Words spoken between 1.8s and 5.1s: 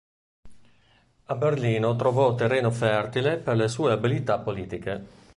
trovò terreno fertile per le sue abilità politiche.